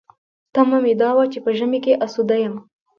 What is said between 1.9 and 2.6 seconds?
اسوده یم.